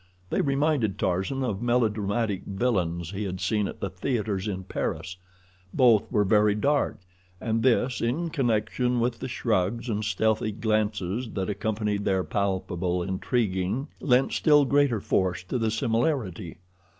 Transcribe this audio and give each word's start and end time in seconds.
They 0.31 0.41
reminded 0.41 0.97
Tarzan 0.97 1.43
of 1.43 1.61
melodramatic 1.61 2.41
villains 2.47 3.11
he 3.11 3.23
had 3.25 3.39
seen 3.39 3.67
at 3.67 3.81
the 3.81 3.89
theaters 3.91 4.47
in 4.47 4.63
Paris. 4.63 5.17
Both 5.75 6.11
were 6.11 6.23
very 6.23 6.55
dark, 6.55 6.97
and 7.39 7.61
this, 7.61 8.01
in 8.01 8.31
connection 8.31 8.99
with 8.99 9.19
the 9.19 9.27
shrugs 9.27 9.89
and 9.89 10.03
stealthy 10.03 10.53
glances 10.53 11.29
that 11.33 11.51
accompanied 11.51 12.03
their 12.03 12.23
palpable 12.23 13.03
intriguing, 13.03 13.89
lent 13.99 14.33
still 14.33 14.65
greater 14.65 14.99
force 15.01 15.43
to 15.43 15.59
the 15.59 15.69
similarity. 15.69 16.57